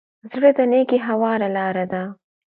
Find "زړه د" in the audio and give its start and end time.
0.31-0.59